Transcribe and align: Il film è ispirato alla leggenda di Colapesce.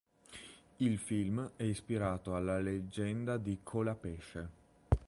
Il 0.79 0.97
film 0.97 1.51
è 1.57 1.61
ispirato 1.61 2.33
alla 2.35 2.57
leggenda 2.59 3.37
di 3.37 3.59
Colapesce. 3.61 4.49